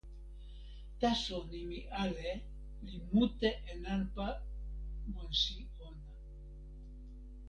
[0.99, 2.31] taso nimi "ale"
[2.85, 4.25] li mute e nanpa
[5.11, 6.07] monsi ona.